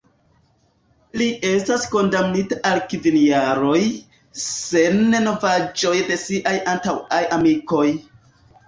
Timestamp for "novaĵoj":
5.29-5.95